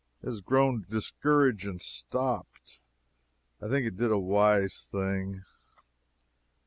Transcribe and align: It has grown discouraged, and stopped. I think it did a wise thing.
It 0.23 0.25
has 0.29 0.41
grown 0.41 0.87
discouraged, 0.89 1.67
and 1.67 1.79
stopped. 1.79 2.79
I 3.61 3.69
think 3.69 3.85
it 3.85 3.97
did 3.97 4.09
a 4.11 4.17
wise 4.17 4.87
thing. 4.91 5.43